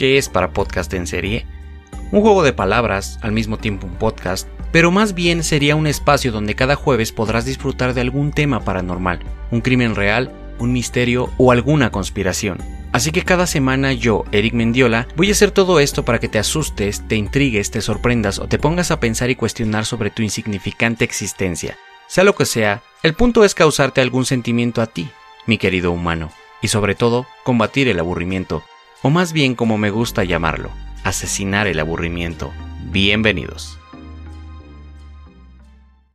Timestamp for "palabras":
2.54-3.18